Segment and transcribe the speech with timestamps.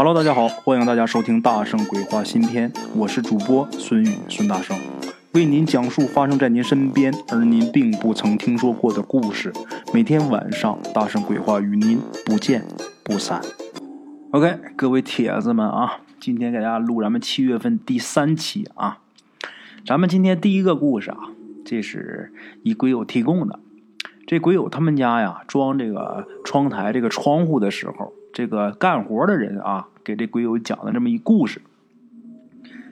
[0.00, 4.78] Hello，大家好，欢迎大家收听《大圣鬼话》新篇，我是主播孙宇，孙大圣
[5.32, 9.52] 为您讲述发生在您身边而您并不曾听说过的故事。
[9.92, 12.64] 每天晚上，《大圣鬼话》与您不见
[13.02, 13.42] 不散。
[14.30, 18.98] OK，各位铁子们啊，今天给大家录咱们七月份第三期啊。
[19.84, 21.18] 咱们今天第一个故事啊，
[21.64, 23.58] 这是一鬼友提供的。
[24.28, 28.12] 这鬼友他们家呀，装这个窗台这个窗户的时候。
[28.32, 31.62] 这个干活的人啊，给这鬼友讲了这么一故事。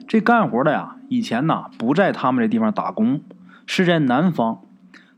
[0.07, 3.21] 这干活的呀，以前呢不在他们这地方打工，
[3.65, 4.61] 是在南方。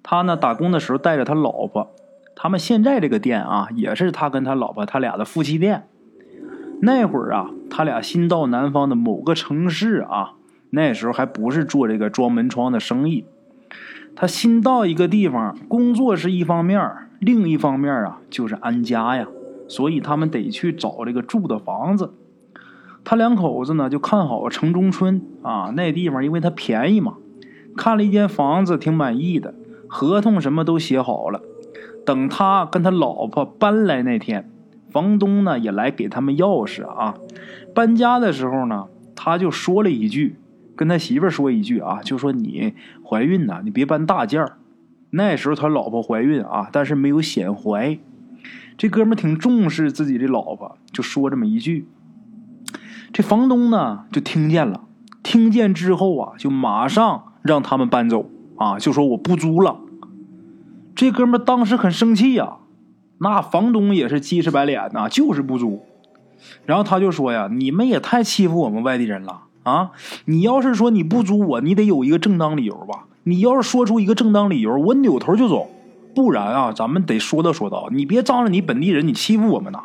[0.01, 1.91] 他呢打工的时候带着他老婆。
[2.35, 5.87] 他们现在这个店啊，也是他跟他老婆他俩的夫妻店。
[6.81, 10.33] 那会儿啊，他俩新到南方的某个城市啊，
[10.69, 13.25] 那时候还不是做这个装门窗的生意。
[14.15, 16.81] 他新到一个地方工作是一方面，
[17.19, 19.27] 另一方面啊就是安家呀。
[19.69, 22.11] 所以他们得去找这个住的房子。
[23.05, 27.15] 他两口子呢就看好城中村啊，那地方因为它便宜嘛，
[27.77, 29.55] 看了一间房子挺满意的，
[29.87, 31.41] 合同什么都写好了。
[32.05, 34.51] 等他跟他老婆搬来那天，
[34.89, 37.15] 房东呢也来给他们钥匙啊。
[37.73, 40.35] 搬家的时候呢，他就说了一句，
[40.75, 42.73] 跟他媳妇说一句啊，就说你
[43.07, 44.57] 怀孕呢，你别搬大件儿。
[45.11, 47.97] 那时候他老婆怀孕啊，但是没有显怀。
[48.79, 51.85] 这哥们挺重视自己的老婆，就说这么一句。
[53.11, 54.85] 这房东呢就听见了，
[55.21, 59.81] 听见之后啊，就马上让他们搬走啊，就说我不租了。
[60.95, 62.59] 这哥们当时很生气呀，
[63.17, 65.83] 那房东也是鸡翅白脸呐，就是不租。
[66.65, 69.91] 然后他就说呀：“你们也太欺负我们外地人了啊！
[70.23, 73.07] 你要是说你不租我，你得有一个正当理由吧？
[73.23, 75.69] 你要是说出一个正当理由，我扭头就走。”
[76.19, 79.79] 不然啊，咱们得说道说道，你别仗着你本地人，你欺负我们呐！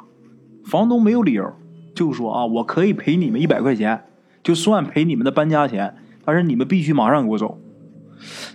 [0.65, 1.49] 房东没有理由，
[1.95, 4.03] 就说啊，我可以赔你们一百块钱，
[4.43, 7.57] 就算赔你们的搬家钱，但是你们必须马上给我走。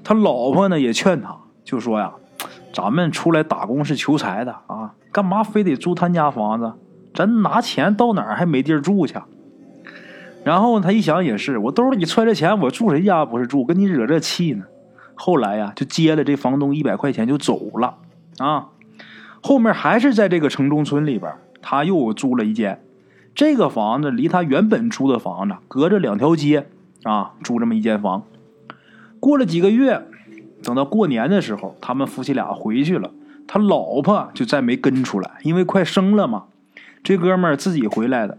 [0.03, 2.12] 他老婆呢也劝他，就说呀，
[2.73, 6.73] 咱们出来打工是求财的啊，干嘛非得租他家房子？
[7.13, 9.16] 咱拿钱到哪儿还没地儿住去？
[10.44, 13.63] 然后他一想也是，我兜里揣着钱，我住谁家不是住？
[13.63, 14.66] 跟你惹这气呢？
[15.22, 17.97] 后来呀，就接了这房东一百块钱就走了，
[18.38, 18.69] 啊，
[19.41, 22.81] 后面还是在这个城中村里边，他又租了一间，
[23.35, 26.68] 这个房子离他原本租的房子隔着两条街，
[27.03, 28.24] 啊，租这么一间房。
[29.19, 30.02] 过了几个月，
[30.63, 33.12] 等到过年的时候，他们夫妻俩回去了，
[33.46, 36.46] 他老婆就再没跟出来，因为快生了嘛。
[37.03, 38.38] 这哥们儿自己回来的，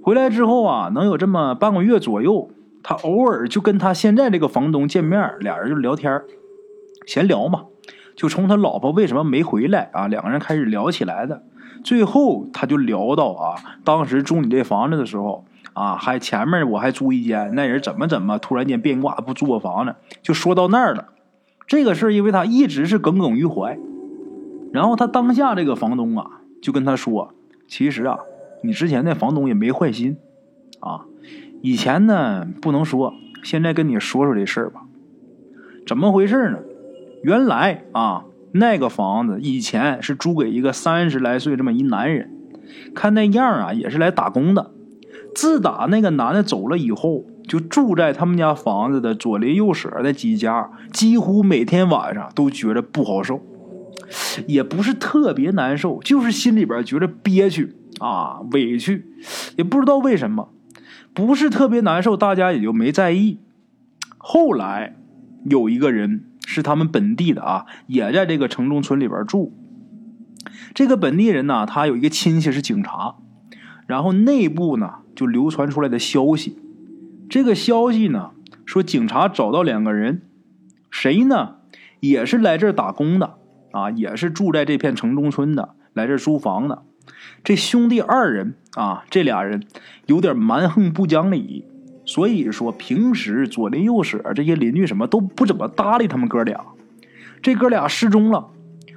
[0.00, 2.48] 回来之后啊，能有这么半个月左右。
[2.82, 6.22] 他偶尔就跟他现在这个房东见面，俩人就聊天
[7.06, 7.66] 闲聊嘛，
[8.16, 11.42] 就从他老婆为什么没回来啊，两个人开始聊起来的。
[11.84, 15.44] 最后他就聊到啊，当时住你这房子的时候
[15.74, 21.08] 啊，还前面我还租一间，那人怎么怎么突然间变卦不租我房子，就说到那儿了。
[21.66, 23.78] 这个事儿因为他一直是耿耿于怀，
[24.72, 27.32] 然后他当下这个房东啊就跟他说，
[27.66, 28.18] 其实啊，
[28.62, 30.16] 你之前那房东也没坏心
[30.80, 31.04] 啊。
[31.60, 34.82] 以前呢不能说，现在跟你说说这事儿吧。
[35.86, 36.58] 怎么回事呢？
[37.22, 42.30] 原来啊，那个房子以前是租给一个三十来岁这么一男人，
[42.94, 44.70] 看那样啊也是来打工的。
[45.34, 53.40] 自打那个男的走了以后，就住在他们家房子的左邻右舍的几家，几乎每天晚上都觉得不好受，
[54.46, 59.06] 也不是特别难受，就是心里边觉得憋屈啊委屈，
[59.56, 60.50] 也不知道为什么。
[61.18, 63.40] 不是特别难受，大家也就没在意。
[64.18, 64.94] 后来
[65.46, 69.52] 有一个人是他们本地的啊，也在这个城中村里边住。
[70.74, 73.16] 这个本地人呢，他有一个亲戚是警察，
[73.88, 76.56] 然后内部呢就流传出来的消息。
[77.28, 78.30] 这个消息呢
[78.64, 80.22] 说，警察找到两个人，
[80.88, 81.56] 谁呢？
[81.98, 83.38] 也是来这儿打工的
[83.72, 86.84] 啊，也是住在这片城中村的，来这儿租房的。
[87.44, 89.64] 这兄弟二人啊，这俩人
[90.06, 91.64] 有点蛮横不讲理，
[92.04, 96.64] 所以说平时左邻右舍这些邻居什么都不怎么搭理他们哥俩。
[97.40, 98.48] 这哥俩失踪了，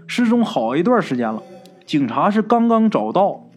[0.07, 1.41] 失踪好一段时间了，
[1.85, 3.47] 警察是刚刚找到，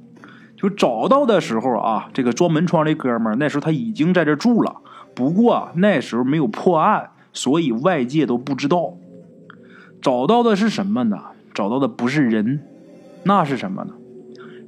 [0.56, 4.76] 就找到的时候啊，这个装门窗的哥们那时候他已经在这住了，
[5.14, 8.94] 不过那时候没有破案，所以外界都不知道。
[10.02, 11.18] 找到的是什么呢？
[11.54, 12.60] 找到的不是人，
[13.22, 13.94] 那是什么呢？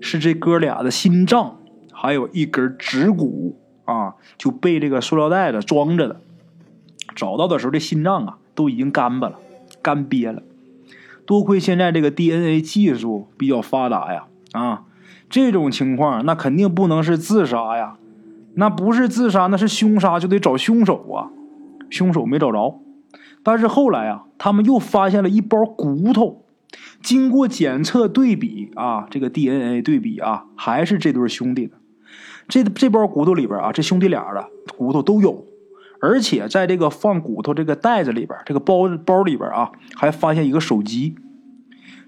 [0.00, 1.56] 是这哥俩的心脏，
[1.92, 6.20] 还有一根指骨啊，就被这个塑料袋子装着的。
[7.14, 9.38] 找到的时候，这心脏啊都已经干巴了，
[9.80, 10.42] 干瘪了。
[11.24, 14.84] 多亏现在这个 DNA 技术比较发达呀，啊，
[15.28, 17.96] 这种情况那肯定不能是自杀呀，
[18.54, 21.30] 那不是自杀，那是凶杀，就得找凶手啊。
[21.88, 22.80] 凶手没找着，
[23.42, 26.45] 但是后来啊，他们又发现了一包骨头。
[27.02, 31.76] 经过检测对比啊，这个 DNA 对比啊，还是这对兄弟的。
[32.48, 35.44] 这这包骨头里边啊，这兄弟俩的骨头都有，
[36.00, 41.16] 而且在这个放骨头这个袋子里边，这个包包里边啊，还发现一个手机。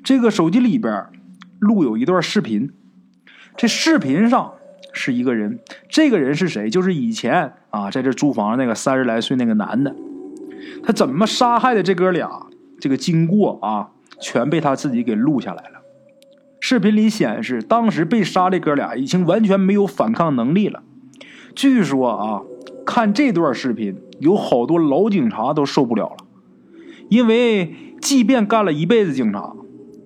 [0.04, 1.06] 这个手机里边
[1.58, 2.70] 录有一段视频，
[3.56, 4.52] 这视频上
[4.92, 6.70] 是一个人，这个人是谁？
[6.70, 9.94] 就是以前啊在这租房那个三十来岁那个男的，
[10.84, 12.46] 他怎么杀害的这哥俩？
[12.80, 13.90] 这个经过啊。
[14.20, 15.82] 全被他自己给录下来了。
[16.60, 20.82] 视频里显示，当时被杀的哥俩已经完全没有反抗能力了。
[21.54, 22.42] 据说啊，
[22.84, 26.16] 看这段视频，有好多老警察都受不了了，
[27.08, 29.54] 因为即便干了一辈子警察，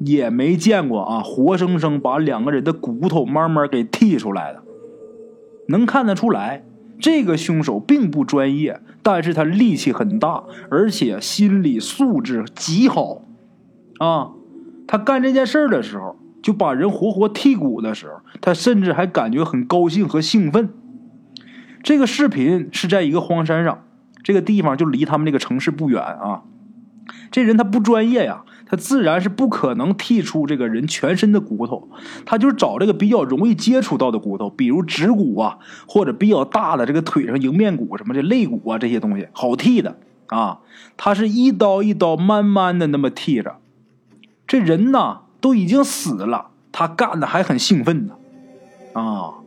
[0.00, 4.62] 也没见过啊活生生把两个人的骨头慢慢给剔出来的。
[5.68, 6.64] 能看得出来，
[6.98, 13.22] 这个凶手并不专业，但是他力气很大，而且心理素质极好。
[14.02, 14.32] 啊，
[14.88, 20.70] 他干这件事儿的时候，就把人活活剔骨的时候，他甚至还感觉很高兴和兴奋。
[21.84, 23.84] 这个视频是在一个荒山上，
[24.24, 26.42] 这个地方就离他们这个城市不远啊。
[27.30, 31.88] 这人他不专业呀，他自然是不可能剔出这个人全身的骨头，
[32.26, 39.96] 他就是找这个比较容易接触到的骨头，比如指骨啊，或者比较大的这个腿上迎面骨什么的肋骨啊这些东西好剔的
[40.26, 40.58] 啊。
[40.96, 43.58] 他是一刀一刀慢慢的那么剔着。
[44.52, 48.12] 这人呐都已经死了，他干的还很兴奋呢，
[48.92, 49.40] 啊，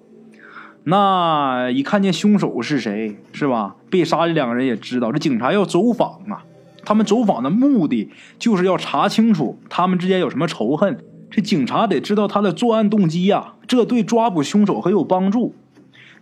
[0.85, 3.75] 那一看见凶手是谁，是吧？
[3.91, 6.43] 被杀的两个人也知道，这警察要走访啊，
[6.83, 8.09] 他们走访的目的
[8.39, 10.97] 就是要查清楚他们之间有什么仇恨。
[11.29, 15.53] 这警察得知道他的作案动机呀，这对抓捕凶手很有帮助。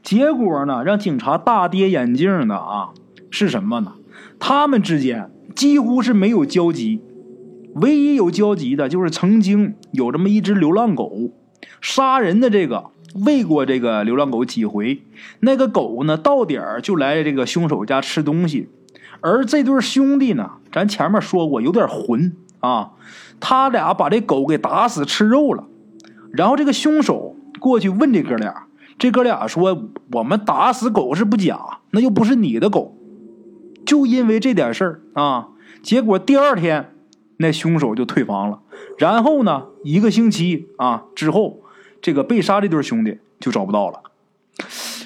[0.01, 2.89] 结果呢，让警察大跌眼镜的啊，
[3.31, 3.93] 是什么呢？
[4.37, 6.99] 他们之间几乎是没有交集。
[7.75, 11.31] 唯一有交集的就是曾经有这么一只流浪狗，
[11.81, 12.91] 杀人的这个
[13.25, 15.01] 喂过这个流浪狗几回，
[15.39, 18.69] 那个狗呢到点儿就来这个凶手家吃东西，
[19.21, 22.91] 而这对兄弟呢，咱前面说过有点混啊，
[23.39, 25.65] 他俩把这狗给打死吃肉了，
[26.31, 28.67] 然后这个凶手过去问这哥俩，
[28.99, 32.95] 这哥俩说我们打死狗是不假，那又不是你的狗，
[33.83, 35.47] 就因为这点事儿啊，
[35.81, 36.91] 结果第二天。
[37.37, 38.59] 那凶手就退房了，
[38.97, 41.61] 然后呢，一个星期啊之后，
[42.01, 44.01] 这个被杀这对兄弟就找不到了。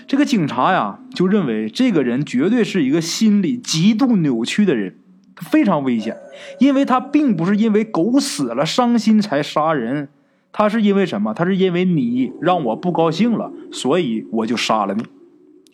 [0.07, 4.97] 这个警察呀，就认为这个人绝对是一个心理极度扭曲的人，
[5.35, 6.17] 非常危险，
[6.59, 10.09] 因为他并不是因为狗死了伤心才杀人，
[10.51, 11.33] 他是因为什么？
[11.33, 15.05] 他是因为你让我不高兴了，所以我就杀了你。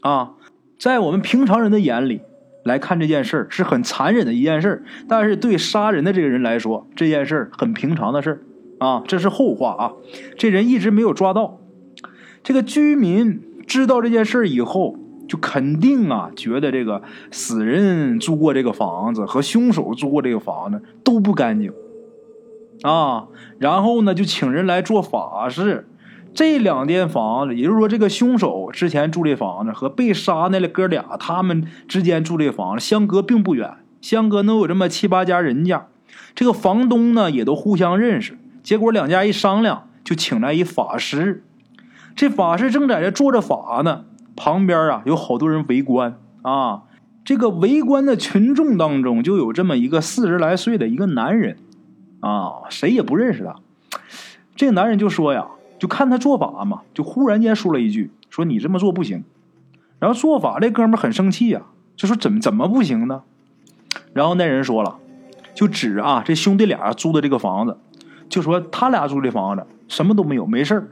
[0.02, 0.34] 啊，
[0.78, 2.22] 在我们平常人的眼里。
[2.64, 8.44] 来看这件事是很残忍的一件事但是对杀人的这个人来说，这件事很平常的事
[8.80, 9.92] 啊，这是后话啊。
[10.38, 11.60] 这人一直没有抓到，
[12.42, 17.02] 这个居民知道这件事以后，就肯定啊觉得这个
[17.32, 21.72] 死人租过这个房子和凶手租过这个房子都不干净
[22.82, 23.28] 啊，
[23.60, 25.88] 然后呢就请人来做法事。
[26.34, 35.86] 这两间房子，也就是说，这个凶手之前住这房子和被杀那哥俩他们之间住这房子相隔并不远，相隔能有这么七八家人家。
[36.34, 38.38] 这个房东呢也都互相认识。
[38.64, 41.44] 结果两家一商量，就请来一法师。
[42.16, 44.06] 这法师正在这做着法呢，
[44.36, 46.84] 旁边啊有好多人围观啊。
[47.24, 51.58] 这个围观的群众当中，就有这么一个四十来岁的一个男人
[52.22, 53.56] 啊，谁也不认识他。
[54.56, 55.46] 这男人就说呀。
[55.84, 59.26] 就看他做法嘛，就忽然间说了一句：“说你这么做不行。”
[60.00, 61.64] 然后做法这哥们很生气呀，
[61.98, 63.24] 就说：“怎么怎么不行呢？”
[64.14, 64.96] 然后那人说了，
[65.54, 67.76] 就指啊这兄弟俩租的这个房子，
[68.30, 70.90] 就说他俩租这房子什么都没有，没事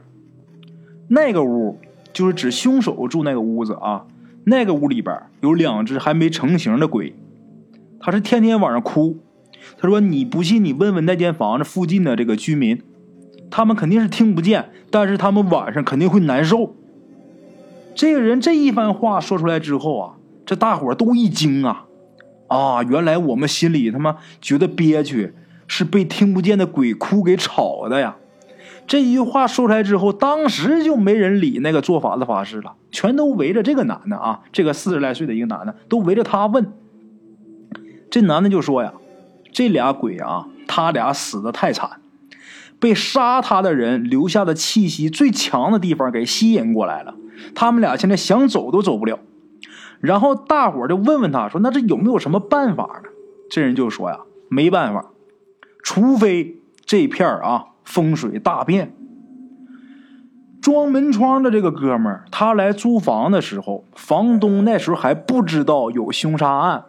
[1.08, 1.80] 那个屋
[2.12, 4.04] 就是指凶手住那个屋子啊，
[4.44, 7.14] 那个屋里边有两只还没成型的鬼，
[7.98, 9.16] 他是天天晚上哭。
[9.78, 12.78] 他说：“你不信，你问问那间房子附近的这个居民。”
[13.52, 16.74] 他们肯定是听不见，但是他们晚上肯定会难受。
[17.94, 20.14] 这个人这一番话说出来之后啊，
[20.46, 21.84] 这大伙都一惊啊！
[22.48, 25.34] 啊，原来我们心里他妈觉得憋屈，
[25.66, 28.16] 是被听不见的鬼哭给吵的呀！
[28.86, 36.72] 这一句话说出来之后，当时就没人理那个做法的法师了，全都围着这个男的啊，这个四十来岁的一个男的，都围着他问。
[38.10, 38.94] 这男的就说呀
[39.52, 41.90] ：“这俩鬼啊，他俩死的太惨。”
[42.82, 47.14] 被杀他的人留下的气息最强的地方给吸引过来了。
[47.54, 49.20] 他们俩现在想走都走不了。
[50.00, 53.08] 然后大伙就问问他说：“那这有没有什么办法呢？”
[53.48, 55.06] 这人就说：“呀，没办法，
[55.84, 58.92] 除非这片儿啊风水大变。”
[60.60, 66.84] 装门窗的这个哥们儿，他来租房的时候，房东那时候还不知道有凶杀案，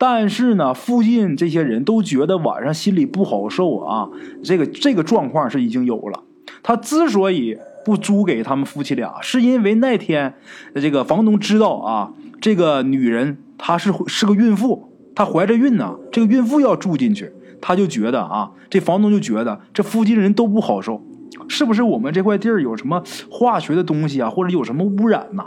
[0.00, 4.08] 但是呢，附近这些人都觉得晚上心里不好受啊。
[4.44, 6.22] 这个这个状况是已经有了。
[6.62, 10.34] 他之所以不租给他们夫妻俩，是因为那天
[10.74, 21.02] 这个房东知道啊，这个女人她是是个孕妇，她怀着孕呢，这个孕妇要住进去，他就觉得啊，这房东就觉得这附近人都不好受。
[21.48, 25.44] 是不是我们这块地儿有什么化学的东西啊，或者有什么污染呐？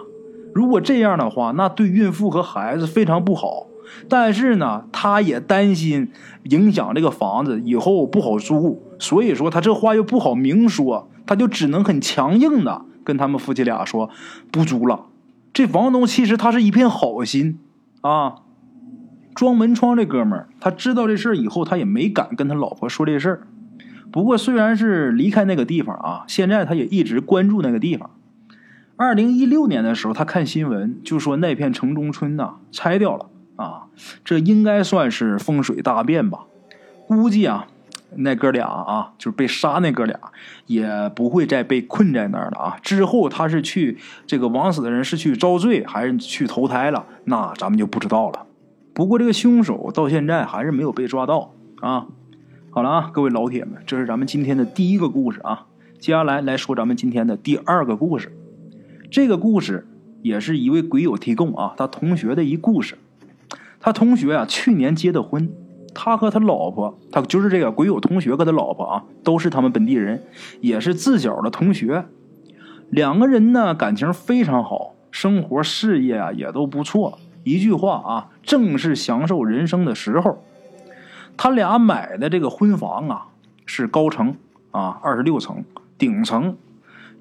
[0.54, 3.68] 如果这样的话，那对孕妇和孩子非常不好。
[4.10, 6.12] 但是呢，他也担心
[6.44, 14.10] 影响这个房子以后不好租，所以说他这话又不好明说，他就只能很强硬的跟他们夫妻俩说
[14.52, 15.06] 不租了。
[15.54, 17.60] 这房东其实他是一片好心
[18.02, 18.36] 啊，
[19.36, 23.48] 装门窗这哥们儿，他知道这事儿以后，他也没敢跟他老婆说这事儿。
[24.12, 28.10] 不过，虽然是离开那个地方啊，现在他也一直关注那个地方。
[28.98, 33.31] 二零一六年的时候，他看新闻就说那片城中村呐拆掉了
[33.62, 33.88] 啊，
[34.26, 36.46] 这应该算是风水大变吧。
[37.08, 37.68] 估计啊，
[38.16, 40.20] 那哥俩啊，就是被杀那哥俩，
[40.66, 42.78] 也不会再被困在那儿了啊。
[42.82, 48.46] 之后他是去这个枉死的人是去遭罪，还是去投胎了，那咱们就不知道了。
[48.94, 52.08] 不过这个凶手到现在还是没有被抓到啊。
[52.70, 55.66] 好了啊，各位老铁们，这是咱们今天的第一个故事啊。
[56.00, 58.36] 接下来来说咱们今天的第二个故事。
[59.12, 59.88] 这个故事
[60.22, 62.98] 也是一位鬼友提供啊，他同学的一故事。
[63.82, 65.52] 他同学啊，去年结的婚，
[65.94, 70.24] 他和他老婆，他就是这个鬼友同学和他老婆啊，都是他们本地人，
[70.62, 72.06] 也是自小的同学。
[72.90, 77.18] 两个人呢，感情非常好，生活事业啊也都不错。
[77.44, 80.44] 一句话啊，正是享受人生的时候。
[81.36, 83.28] 他俩买的这个婚房啊，
[83.66, 84.36] 是高层
[84.70, 85.64] 啊，二十六层
[85.98, 86.56] 顶层。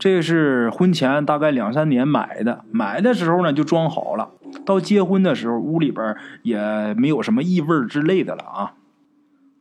[0.00, 4.30] 这是婚前大概两三年买的，买的时候呢就装好了。
[4.64, 8.72] 到结婚的时候，屋里边也没有什么异味之类的了啊。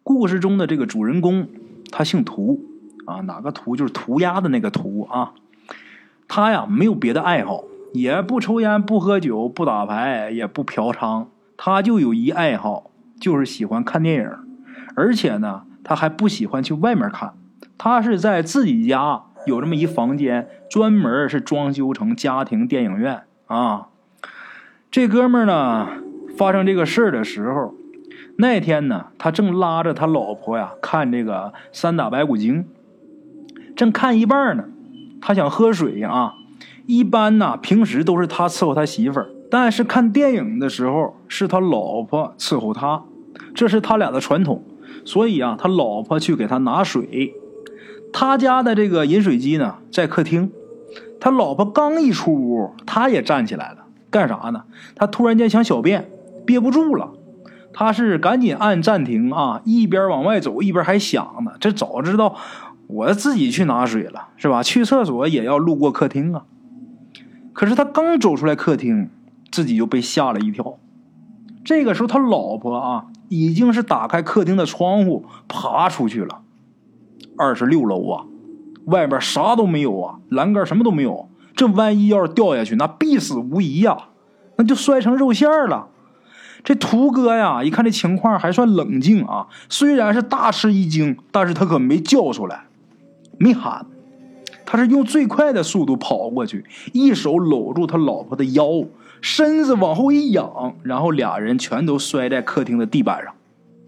[0.01, 1.49] 故事中的这个主人公，
[1.91, 2.63] 他姓涂
[3.05, 5.33] 啊，哪个涂就是涂鸦的那个涂啊。
[6.29, 11.25] 他呀没有别的爱好，也不抽烟，不喝酒，不打牌，也不嫖娼，
[11.57, 12.89] 他就有一爱好。
[13.19, 14.31] 就是喜欢看电影，
[14.95, 17.33] 而且呢，他还不喜欢去外面看，
[17.77, 23.87] 他是在自己家有这么一房间，专门是装修成家庭电影院啊。
[24.89, 25.89] 这哥们儿呢，
[26.37, 27.73] 发生这个事儿的时候，
[28.37, 31.33] 那天呢，他正拉着他老婆呀看这个
[31.73, 32.63] 《三打白骨精》，
[33.75, 34.63] 正看一半呢，
[35.19, 36.35] 他想喝水啊。
[36.85, 43.03] 一般呢，平时都是他伺候他媳妇儿，但是看电影的时候是他老婆伺候他。
[43.53, 44.63] 这是他俩的传统，
[45.05, 47.33] 所以啊，他老婆去给他拿水。
[48.11, 50.51] 他家的这个饮水机呢，在客厅。
[51.19, 54.63] 他老婆刚一出屋，他也站起来了，干啥呢？
[54.95, 56.09] 他突然间想小便，
[56.45, 57.11] 憋不住了，
[57.73, 61.51] 他是赶紧按暂停啊，一边往外走，一边还想呢。
[61.59, 62.35] 这早知道
[62.87, 64.63] 我自己去拿水了，是吧？
[64.63, 66.43] 去厕所也要路过客厅啊。
[67.53, 69.09] 可是他刚走出来客厅，
[69.51, 70.77] 自己就被吓了一跳。
[71.65, 73.05] 这个时候，他老婆啊。
[73.31, 76.41] 已经是打开客厅的窗户爬出去了，
[77.37, 78.25] 二十六楼啊，
[78.85, 81.29] 外边啥都没有啊，栏杆什么都没有。
[81.55, 83.97] 这万一要是掉下去，那必死无疑呀，
[84.55, 85.87] 那就摔成肉馅了。
[86.63, 92.65] 这图哥呀，一看这情况还算冷静啊，虽然是大吃一惊，但是他可没叫出来，
[93.37, 93.85] 没喊，
[94.65, 98.85] 他是用最快的速度跑过去，一手搂住他老婆的腰。
[99.21, 103.33] 身子往后一仰，然后俩人全都摔在客厅的地板上。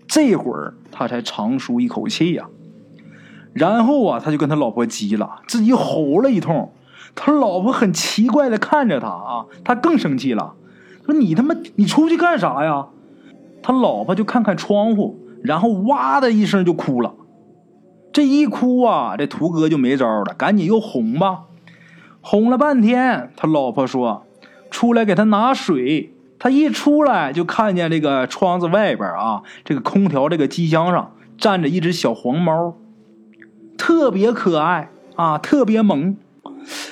[0.06, 2.50] 这会儿他才长舒一口气呀。
[3.54, 6.72] 然后啊，他就跟他老婆急了，自己吼了一通。
[7.16, 10.54] 他老婆很奇怪的看着他啊，他更生气了，
[11.06, 12.88] 说：“你他妈，你出去干啥呀？”
[13.64, 17.14] 他老婆就看看窗户，然后哇的一声就哭了。
[18.14, 21.42] 这一哭啊，这图哥就没招了，赶紧又哄吧，
[22.22, 23.32] 哄了半天。
[23.36, 24.26] 他老婆说。
[24.72, 32.76] 出来给他拿水，他一出来就看见这个窗子外边啊，这个空调这个机箱上站着一只小黄猫，
[33.82, 36.16] 特别可爱啊，特别萌。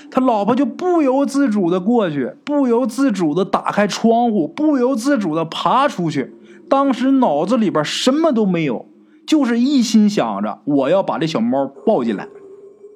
[0.10, 6.34] 他老婆就不由自主的过去，不由自主的打开窗户，不由自主的爬出去。
[6.68, 8.88] 当时脑子里边什么都没有，
[9.28, 12.28] 就是一心想着我要把这小猫抱进来，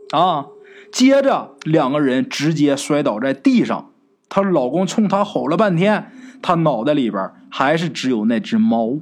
[0.09, 0.47] 啊，
[0.91, 3.91] 接着两个人直接摔倒在地上，
[4.27, 8.97] 她老公冲她吼了半天，她脑袋里边还是只有那只猫。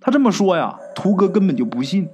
[0.00, 2.08] 他这么说呀，图哥根本就不信，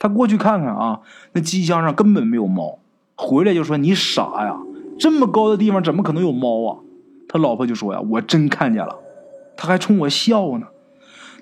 [0.00, 1.00] 他过去看看啊，
[1.34, 2.78] 那机箱上根本没有猫，
[3.14, 4.56] 回来就说你傻呀，
[4.98, 6.78] 这么高的地方怎么可能有猫啊？
[7.28, 8.96] 他老婆就说呀，我真看见了，
[9.58, 10.68] 他还冲我笑呢。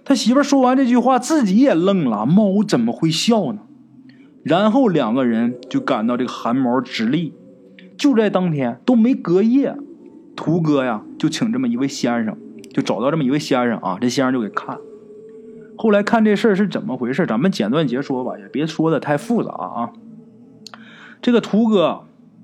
[0.05, 2.27] 他媳妇说完这句话，自己也愣了。
[2.27, 3.61] 猫怎么会笑呢？
[4.43, 7.35] 然后两个人就感到这个汗毛直立。
[7.97, 9.77] 就在当天都没隔夜，
[10.35, 12.37] 图哥呀就请这么一位先生，
[12.73, 13.99] 就找到这么一位先生啊。
[14.01, 14.79] 这先生就给看。
[15.79, 19.91] 后来看这事儿是怎么回事，咱们简短截说吧，也别说的太复杂啊。
[21.23, 22.03] 这个图哥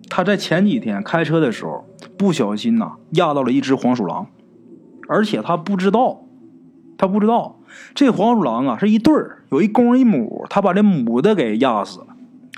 [0.09, 1.85] 他在前几天开车的时候
[2.17, 4.29] 不小心呐压到了一只黄鼠狼，
[5.09, 6.21] 而且他不知道。
[6.97, 7.59] 他不知道，
[7.93, 12.07] 这黄鼠狼啊是一对儿，有一公一母，他把这母的给压死了，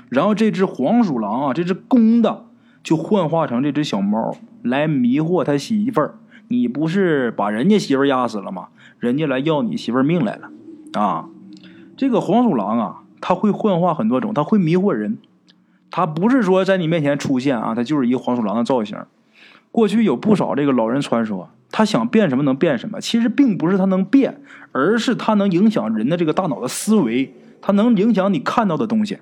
[0.09, 2.45] 然后这只黄鼠狼啊，这只公的
[2.83, 6.19] 就幻化成这只小猫来迷惑他媳妇儿。
[6.49, 8.67] 你不是把人家媳妇压死了吗？
[8.99, 10.51] 人家来要你媳妇命来了
[10.99, 11.25] 啊！
[11.95, 15.17] 这个黄鼠狼啊，它会幻化很多种，它会迷惑人。
[15.89, 18.97] 它不是说在你面前出现啊，它就是一个黄鼠狼的造型。
[19.71, 21.49] 过去有不少这个老人传说。
[21.69, 24.39] 他想变什么能变什么，其实并不是他能变，
[24.71, 29.17] 而是他能影响人的这个大脑的思维，他能影响你看到的东西。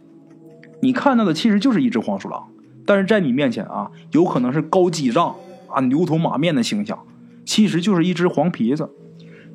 [0.81, 2.49] 你看到的其实就是一只黄鼠狼，
[2.85, 5.35] 但是在你面前啊，有可能是高几丈
[5.67, 6.99] 啊、牛头马面的形象，
[7.45, 8.91] 其实就是一只黄皮子。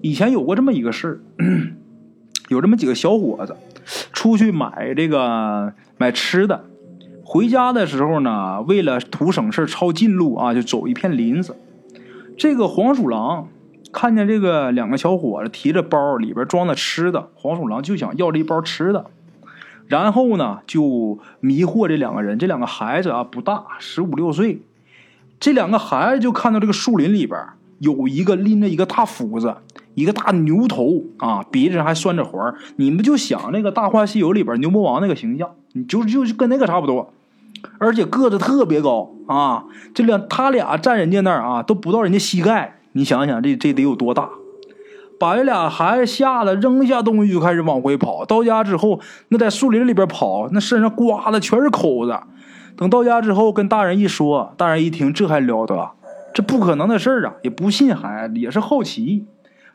[0.01, 1.21] 以前有过这么一个事儿，
[2.51, 3.57] 有这么几个小伙子
[4.13, 6.65] 出去买这个买吃的，
[7.23, 11.57] 回家的时候呢，为了图省事抄近路啊，就走一片林子。
[12.37, 13.47] 这个黄鼠狼
[13.93, 19.07] 看见这个两个小伙子提着包，里边装的吃的，黄鼠狼就想要这一包吃的，
[19.87, 22.37] 然后呢就迷惑这两个人。
[22.37, 24.61] 这两个孩子啊不大，十五六岁。
[25.39, 27.41] 这两个孩子就看到这个树林里边
[27.79, 29.55] 有一个拎着一个大斧子，
[30.01, 37.13] 一个大牛头啊，鼻子上还拴着环你们就想那个《大话西游》里边牛魔王那个形象，你就就是跟那个差不多。
[37.79, 39.65] 而且个子特别高啊！
[39.93, 42.79] 这两他俩站人家那儿啊，都不到人家膝盖。
[42.93, 44.31] 你想想，这这得有多大？
[45.19, 48.25] 把这俩孩子吓得扔下东西就开始往回跑。
[48.25, 52.19] 到家之后，那在树林里边跑，那身上刮的全是口子。
[52.77, 55.91] 等到家之后，跟大人一说，大人一听，这还了得？
[56.33, 57.35] 这不可能的事儿啊！
[57.43, 59.27] 也不信孩子，也是好奇，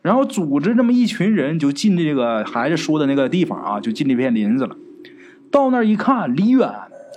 [0.06, 4.76] 然后组织这么一群人就进这个孩子说的那个地方啊，就进这片林子了。
[5.50, 6.70] 到那儿一看，离远。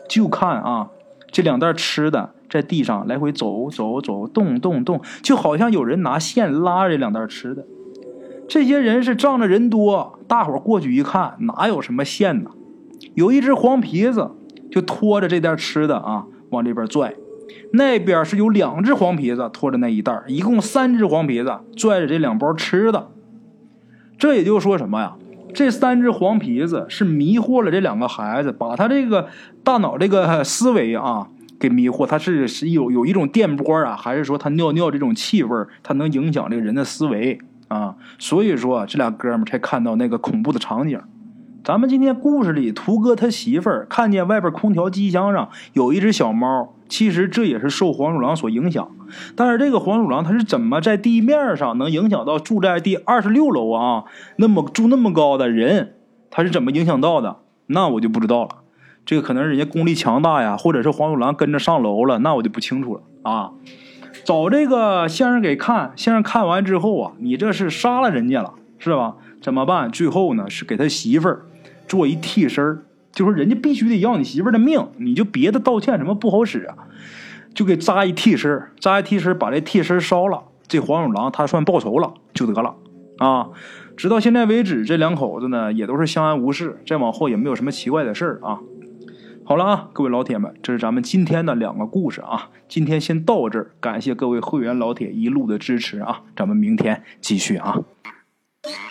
[0.08, 0.88] 就看啊，
[1.30, 7.66] 这两袋吃的在地上来回走走走，动动动，就好像有人拿线拉这两袋吃的。
[8.48, 12.52] 这些人是仗着人多，大伙过去一看，哪有什么线呢？
[13.12, 14.30] 有一只黄皮子
[14.70, 17.14] 就拖着这袋吃的啊，往这边拽。
[17.72, 23.10] 那边是有两只黄皮子拖着那一袋，一共三只黄皮子拽着这两包吃的。
[24.18, 25.14] 这也就说什么呀？
[25.54, 29.28] 这三只黄皮子是迷惑了这两个孩子，把他这个
[29.64, 32.06] 大脑这个思维啊给迷惑。
[32.06, 37.96] 他是是有有一种电波啊，还是说他尿尿这种气味，它能影响这个人的思维啊？
[38.18, 41.00] 所以说这俩哥们才看到那个恐怖的场景。
[41.64, 48.88] 咱们今天故事里，图哥他媳妇儿看见外边空调机箱上有一只小猫，其实这也是受黄鼠狼所影响。
[49.34, 54.04] 但是这个黄鼠狼它是怎么在地面上能影响到住在第二十六楼啊？
[54.36, 55.94] 那么住那么高的人，
[56.30, 57.38] 他是怎么影响到的？
[57.66, 58.50] 那我就不知道了。
[59.04, 63.50] 这个可能是人家功力强大呀，或者是黄鼠狼跟着上楼了，那我就不清楚了啊。
[64.24, 69.16] 找这个先生给看，先生看完之后啊，你这是杀了人家了，是吧？
[69.40, 69.90] 怎么办？
[69.90, 71.46] 最后呢，是给他媳妇儿
[71.86, 76.76] 做一替身就说人家必须得要你媳妇儿的命，你就别的道歉什么不好使啊。
[77.54, 82.76] 就给扎一替身，扎一替身，把这替身烧了，这黄鼠狼他算报仇了就得了
[83.18, 83.48] 啊！
[83.96, 88.60] 直到现在为止，这两口子呢也都是相安无事，再往后也没有什么奇怪的事儿啊。
[89.44, 92.50] 好了啊，各位老铁们，这是咱们今天的两个故事啊。
[92.68, 97.80] 今天先到这儿，感谢各位会员老铁一路的支持啊，咱们明天继续啊。